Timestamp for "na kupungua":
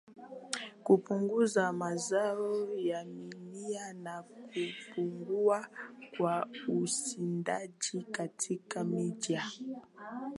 3.93-5.67